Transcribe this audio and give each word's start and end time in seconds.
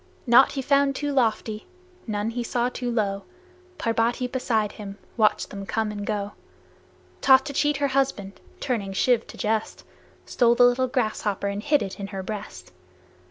Naught 0.25 0.53
he 0.53 0.63
found 0.63 0.95
too 0.95 1.11
lofty, 1.13 1.67
none 2.07 2.31
he 2.31 2.43
saw 2.43 2.69
too 2.69 2.89
low 2.89 3.21
Parbati 3.77 4.25
beside 4.25 4.71
him 4.71 4.97
watched 5.15 5.51
them 5.51 5.63
come 5.67 5.91
and 5.91 6.07
go; 6.07 6.31
Thought 7.21 7.45
to 7.45 7.53
cheat 7.53 7.77
her 7.77 7.89
husband, 7.89 8.39
turning 8.59 8.93
Shiv 8.93 9.27
to 9.27 9.37
jest 9.37 9.83
Stole 10.25 10.55
the 10.55 10.63
little 10.65 10.87
grasshopper 10.87 11.45
and 11.45 11.61
hid 11.61 11.83
it 11.83 11.99
in 11.99 12.07
her 12.07 12.23
breast. 12.23 12.71